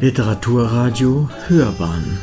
Literaturradio 0.00 1.28
Hörbahn 1.46 2.18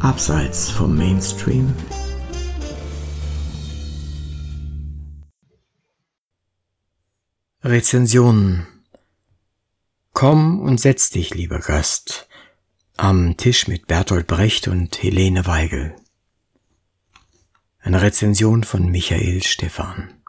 Abseits 0.00 0.70
vom 0.70 0.96
Mainstream 0.96 1.74
Rezensionen 7.62 8.66
Komm 10.14 10.60
und 10.60 10.80
setz 10.80 11.10
dich, 11.10 11.34
lieber 11.34 11.58
Gast, 11.58 12.26
am 12.96 13.36
Tisch 13.36 13.68
mit 13.68 13.86
Bertolt 13.88 14.26
Brecht 14.26 14.68
und 14.68 15.02
Helene 15.02 15.44
Weigel. 15.44 15.94
Eine 17.80 18.00
Rezension 18.00 18.64
von 18.64 18.90
Michael 18.90 19.42
Stephan. 19.42 20.21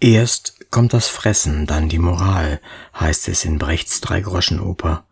Erst 0.00 0.70
kommt 0.70 0.94
das 0.94 1.08
Fressen, 1.08 1.66
dann 1.66 1.90
die 1.90 1.98
Moral, 1.98 2.62
heißt 2.98 3.28
es 3.28 3.44
in 3.44 3.58
Brechts 3.58 4.00
Dreigroschenoper. 4.00 5.04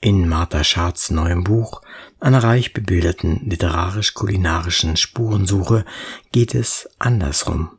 In 0.00 0.26
Martha 0.26 0.64
Schards 0.64 1.10
neuem 1.10 1.44
Buch, 1.44 1.82
einer 2.18 2.42
reich 2.42 2.72
bebilderten 2.72 3.42
literarisch-kulinarischen 3.44 4.96
Spurensuche, 4.96 5.84
geht 6.32 6.54
es 6.54 6.88
andersrum. 6.98 7.72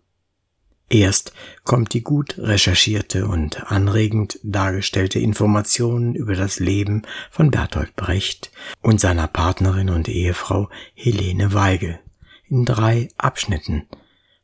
Erst 0.89 1.33
kommt 1.63 1.93
die 1.93 2.03
gut 2.03 2.37
recherchierte 2.37 3.25
und 3.25 3.71
anregend 3.71 4.39
dargestellte 4.43 5.17
Information 5.17 6.13
über 6.13 6.35
das 6.35 6.59
Leben 6.59 7.01
von 7.31 7.49
Bertolt 7.49 7.95
Brecht 7.95 8.51
und 8.81 8.99
seiner 8.99 9.27
Partnerin 9.27 9.89
und 9.89 10.07
Ehefrau 10.07 10.69
Helene 10.93 11.53
Weigel 11.53 11.99
in 12.47 12.65
drei 12.65 13.07
Abschnitten 13.17 13.87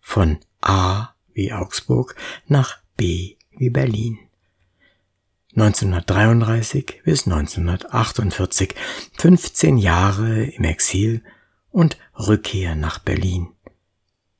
von 0.01 0.39
A 0.61 1.13
wie 1.37 1.53
Augsburg 1.53 2.15
nach 2.47 2.79
B 2.97 3.35
wie 3.51 3.69
Berlin. 3.69 4.19
1933 5.55 7.01
bis 7.03 7.25
1948, 7.25 8.75
15 9.17 9.77
Jahre 9.77 10.43
im 10.43 10.63
Exil 10.65 11.23
und 11.71 11.97
Rückkehr 12.17 12.75
nach 12.75 12.99
Berlin. 12.99 13.47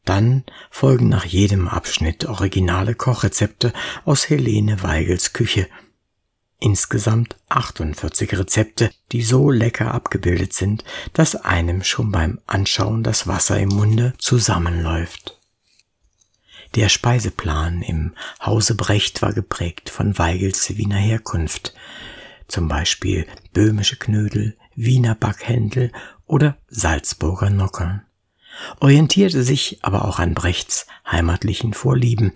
Dann 0.05 0.43
folgen 0.69 1.09
nach 1.09 1.25
jedem 1.25 1.67
Abschnitt 1.67 2.25
originale 2.25 2.95
Kochrezepte 2.95 3.73
aus 4.05 4.29
Helene 4.29 4.81
Weigels 4.83 5.33
Küche. 5.33 5.67
Insgesamt 6.59 7.35
48 7.49 8.37
Rezepte, 8.37 8.91
die 9.11 9.21
so 9.21 9.51
lecker 9.51 9.93
abgebildet 9.93 10.53
sind, 10.53 10.83
dass 11.13 11.35
einem 11.35 11.83
schon 11.83 12.11
beim 12.11 12.39
Anschauen 12.47 13.03
das 13.03 13.27
Wasser 13.27 13.59
im 13.59 13.69
Munde 13.69 14.13
zusammenläuft. 14.17 15.36
Der 16.77 16.89
Speiseplan 16.89 17.81
im 17.81 18.13
Hause 18.39 18.75
Brecht 18.75 19.23
war 19.23 19.33
geprägt 19.33 19.89
von 19.89 20.19
Weigels 20.19 20.77
Wiener 20.77 20.97
Herkunft, 20.97 21.73
zum 22.47 22.67
Beispiel 22.67 23.25
böhmische 23.51 23.95
Knödel, 23.95 24.55
Wiener 24.75 25.15
Backhändel 25.15 25.91
oder 26.27 26.55
Salzburger 26.67 27.49
Nockern, 27.49 28.03
orientierte 28.79 29.41
sich 29.41 29.79
aber 29.81 30.05
auch 30.05 30.19
an 30.19 30.35
Brechts 30.35 30.85
heimatlichen 31.11 31.73
Vorlieben 31.73 32.31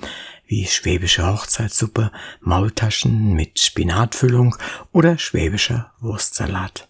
wie 0.47 0.65
schwäbische 0.65 1.31
Hochzeitssuppe, 1.31 2.11
Maultaschen 2.39 3.33
mit 3.33 3.59
Spinatfüllung 3.59 4.55
oder 4.91 5.19
schwäbischer 5.19 5.93
Wurstsalat. 5.99 6.89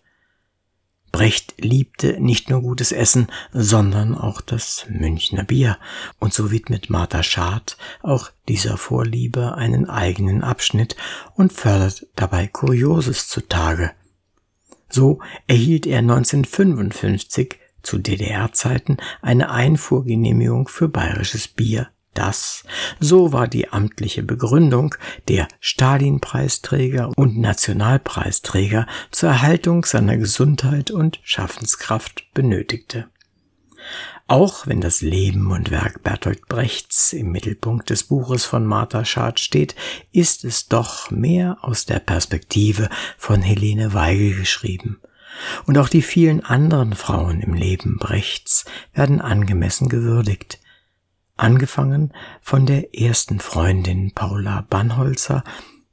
Brecht 1.12 1.56
liebte 1.58 2.20
nicht 2.22 2.50
nur 2.50 2.62
gutes 2.62 2.92
Essen, 2.92 3.28
sondern 3.52 4.16
auch 4.16 4.42
das 4.42 4.86
Münchner 4.90 5.44
Bier, 5.44 5.78
und 6.20 6.34
so 6.34 6.52
widmet 6.52 6.90
Martha 6.90 7.22
Schad 7.22 7.78
auch 8.02 8.32
dieser 8.48 8.78
Vorliebe 8.78 9.56
einen 9.56 9.90
eigenen 9.90 10.44
Abschnitt 10.44 10.96
und 11.36 11.52
fördert 11.52 12.08
dabei 12.16 12.48
Kurioses 12.48 13.28
zutage. 13.28 13.92
So 14.90 15.20
erhielt 15.48 15.86
er 15.86 16.00
1955 16.00 17.60
zu 17.82 17.98
DDR-Zeiten 17.98 18.98
eine 19.22 19.50
Einfuhrgenehmigung 19.50 20.68
für 20.68 20.88
bayerisches 20.88 21.48
Bier 21.48 21.90
das, 22.14 22.64
so 23.00 23.32
war 23.32 23.48
die 23.48 23.70
amtliche 23.70 24.24
Begründung, 24.24 24.96
der 25.28 25.48
Stalin-Preisträger 25.60 27.12
und 27.16 27.38
Nationalpreisträger 27.38 28.86
zur 29.12 29.30
Erhaltung 29.30 29.86
seiner 29.86 30.18
Gesundheit 30.18 30.92
und 30.92 31.20
Schaffenskraft 31.24 32.34
benötigte. 32.34 33.08
Auch 34.28 34.68
wenn 34.68 34.80
das 34.80 35.02
Leben 35.02 35.52
und 35.52 35.72
Werk 35.72 36.04
Bertolt 36.04 36.48
Brechts 36.48 37.12
im 37.12 37.32
Mittelpunkt 37.32 37.90
des 37.90 38.04
Buches 38.04 38.46
von 38.46 38.66
Martha 38.66 39.04
Schad 39.04 39.40
steht, 39.40 39.76
ist 40.12 40.46
es 40.46 40.68
doch 40.68 41.12
mehr 41.12 41.58
aus 41.62 41.86
der 41.86 42.00
Perspektive 42.00 42.90
von 43.18 43.42
Helene 43.42 43.94
Weigel 43.94 44.36
geschrieben. 44.36 45.02
Und 45.66 45.78
auch 45.78 45.90
die 45.90 46.02
vielen 46.02 46.46
anderen 46.46 46.94
Frauen 46.94 47.42
im 47.42 47.54
Leben 47.54 47.98
Brechts 47.98 48.66
werden 48.94 49.22
angemessen 49.22 49.90
gewürdigt 49.90 50.60
angefangen 51.42 52.14
von 52.42 52.66
der 52.66 52.96
ersten 52.96 53.40
Freundin 53.40 54.12
Paula 54.14 54.66
Bannholzer 54.70 55.44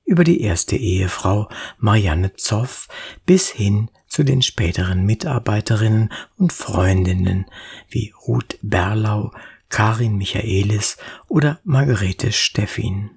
über 0.04 0.24
die 0.24 0.42
erste 0.42 0.76
Ehefrau 0.76 1.48
Marianne 1.78 2.34
Zoff 2.36 2.88
bis 3.24 3.48
hin 3.48 3.90
zu 4.06 4.24
den 4.24 4.42
späteren 4.42 5.04
Mitarbeiterinnen 5.04 6.12
und 6.36 6.52
Freundinnen 6.52 7.46
wie 7.88 8.12
Ruth 8.26 8.58
Berlau, 8.62 9.32
Karin 9.68 10.16
Michaelis 10.16 10.96
oder 11.28 11.60
Margarete 11.64 12.32
Steffin. 12.32 13.10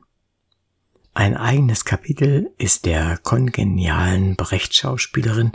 Ein 1.14 1.36
eigenes 1.36 1.84
Kapitel 1.84 2.52
ist 2.58 2.86
der 2.86 3.18
kongenialen 3.18 4.38
Brecht-Schauspielerin 4.38 5.52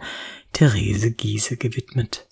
Therese 0.53 1.12
Giese 1.12 1.56
gewidmet. 1.56 2.26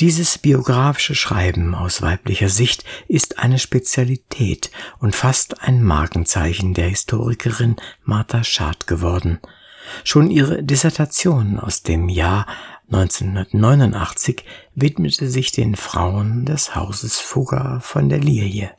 Dieses 0.00 0.38
biografische 0.38 1.14
Schreiben 1.14 1.76
aus 1.76 2.02
weiblicher 2.02 2.48
Sicht 2.48 2.82
ist 3.06 3.38
eine 3.38 3.60
Spezialität 3.60 4.72
und 4.98 5.14
fast 5.14 5.62
ein 5.62 5.84
Markenzeichen 5.84 6.74
der 6.74 6.88
Historikerin 6.88 7.76
Martha 8.02 8.42
Schad 8.42 8.88
geworden. 8.88 9.38
Schon 10.02 10.32
ihre 10.32 10.64
Dissertation 10.64 11.60
aus 11.60 11.84
dem 11.84 12.08
Jahr 12.08 12.48
1989 12.90 14.44
widmete 14.74 15.30
sich 15.30 15.52
den 15.52 15.76
Frauen 15.76 16.44
des 16.44 16.74
Hauses 16.74 17.20
Fugger 17.20 17.80
von 17.80 18.08
der 18.08 18.18
Lilie. 18.18 18.72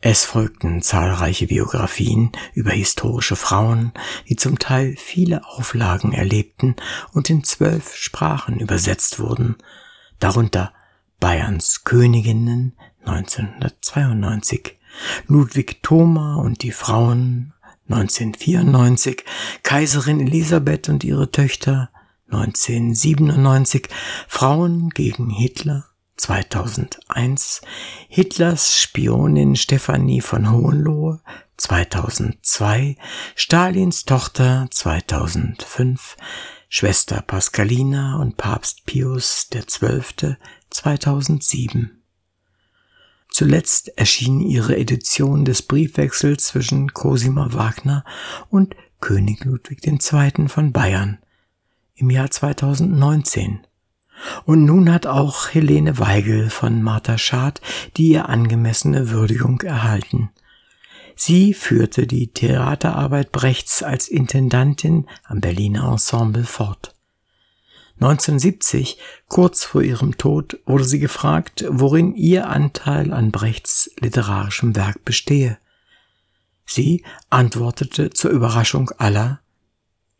Es 0.00 0.24
folgten 0.24 0.82
zahlreiche 0.82 1.46
Biografien 1.46 2.32
über 2.54 2.72
historische 2.72 3.36
Frauen, 3.36 3.92
die 4.28 4.34
zum 4.34 4.58
Teil 4.58 4.96
viele 4.98 5.46
Auflagen 5.46 6.12
erlebten 6.12 6.74
und 7.12 7.30
in 7.30 7.44
zwölf 7.44 7.94
Sprachen 7.94 8.58
übersetzt 8.58 9.20
wurden, 9.20 9.54
darunter 10.22 10.72
Bayerns 11.18 11.84
Königinnen 11.84 12.76
1992, 13.04 14.78
Ludwig 15.26 15.82
Thoma 15.82 16.36
und 16.36 16.62
die 16.62 16.70
Frauen 16.70 17.54
1994, 17.88 19.24
Kaiserin 19.64 20.20
Elisabeth 20.20 20.88
und 20.88 21.02
ihre 21.02 21.30
Töchter 21.30 21.90
1997, 22.30 23.88
Frauen 24.28 24.90
gegen 24.90 25.28
Hitler 25.28 25.86
2001, 26.16 27.62
Hitlers 28.08 28.80
Spionin 28.80 29.56
Stefanie 29.56 30.20
von 30.20 30.52
Hohenlohe 30.52 31.20
2002, 31.56 32.96
Stalins 33.34 34.04
Tochter 34.04 34.68
2005, 34.70 36.16
Schwester 36.74 37.20
Pascalina 37.20 38.16
und 38.16 38.38
Papst 38.38 38.86
Pius 38.86 39.48
XII. 39.52 40.36
2007. 40.70 42.02
Zuletzt 43.28 43.98
erschien 43.98 44.40
ihre 44.40 44.78
Edition 44.78 45.44
des 45.44 45.60
Briefwechsels 45.60 46.46
zwischen 46.46 46.94
Cosima 46.94 47.52
Wagner 47.52 48.06
und 48.48 48.74
König 49.02 49.44
Ludwig 49.44 49.86
II. 49.86 50.48
von 50.48 50.72
Bayern 50.72 51.18
im 51.94 52.08
Jahr 52.08 52.30
2019. 52.30 53.66
Und 54.46 54.64
nun 54.64 54.90
hat 54.90 55.06
auch 55.06 55.50
Helene 55.50 55.98
Weigel 55.98 56.48
von 56.48 56.82
Martha 56.82 57.18
Schad 57.18 57.60
die 57.98 58.08
ihr 58.08 58.30
angemessene 58.30 59.10
Würdigung 59.10 59.60
erhalten. 59.60 60.30
Sie 61.16 61.54
führte 61.54 62.06
die 62.06 62.28
Theaterarbeit 62.28 63.32
Brechts 63.32 63.82
als 63.82 64.08
Intendantin 64.08 65.06
am 65.24 65.40
Berliner 65.40 65.90
Ensemble 65.90 66.44
fort. 66.44 66.94
1970, 68.00 68.98
kurz 69.28 69.64
vor 69.64 69.82
ihrem 69.82 70.18
Tod, 70.18 70.58
wurde 70.66 70.84
sie 70.84 70.98
gefragt, 70.98 71.64
worin 71.68 72.14
ihr 72.14 72.48
Anteil 72.48 73.12
an 73.12 73.30
Brechts 73.30 73.90
literarischem 74.00 74.74
Werk 74.74 75.04
bestehe. 75.04 75.58
Sie 76.64 77.04
antwortete 77.30 78.10
zur 78.10 78.30
Überraschung 78.30 78.90
aller, 78.98 79.40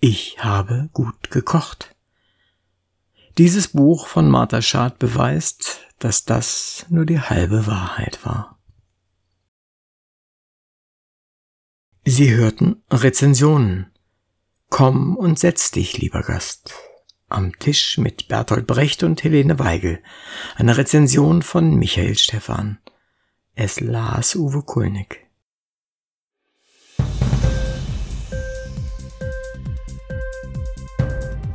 ich 0.00 0.36
habe 0.42 0.90
gut 0.92 1.30
gekocht. 1.30 1.94
Dieses 3.38 3.68
Buch 3.68 4.06
von 4.06 4.28
Martha 4.28 4.60
Schad 4.60 4.98
beweist, 4.98 5.80
dass 5.98 6.24
das 6.24 6.86
nur 6.88 7.06
die 7.06 7.20
halbe 7.20 7.66
Wahrheit 7.66 8.18
war. 8.24 8.51
Sie 12.14 12.34
hörten 12.34 12.82
Rezensionen. 12.90 13.90
Komm 14.68 15.16
und 15.16 15.38
setz 15.38 15.70
dich, 15.70 15.96
lieber 15.96 16.20
Gast. 16.20 16.74
Am 17.30 17.58
Tisch 17.58 17.96
mit 17.96 18.28
Bertolt 18.28 18.66
Brecht 18.66 19.02
und 19.02 19.24
Helene 19.24 19.58
Weigel. 19.58 19.98
Eine 20.56 20.76
Rezension 20.76 21.40
von 21.40 21.74
Michael 21.74 22.18
Stephan. 22.18 22.76
Es 23.54 23.80
las 23.80 24.36
Uwe 24.36 24.60
Kulnig. 24.60 25.26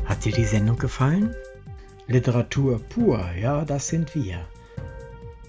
Hat 0.05 0.25
dir 0.25 0.33
die 0.33 0.45
Sendung 0.45 0.79
gefallen? 0.79 1.35
Literatur 2.07 2.79
pur, 2.79 3.29
ja, 3.39 3.63
das 3.63 3.89
sind 3.89 4.15
wir. 4.15 4.47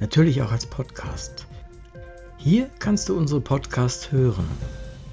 Natürlich 0.00 0.43
auch 0.43 0.52
als 0.52 0.66
Podcast. 0.66 1.46
Hier 2.37 2.69
kannst 2.78 3.08
du 3.08 3.16
unsere 3.16 3.40
Podcasts 3.40 4.12
hören. 4.12 4.46